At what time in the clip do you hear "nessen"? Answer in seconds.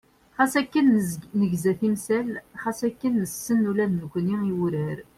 3.21-3.59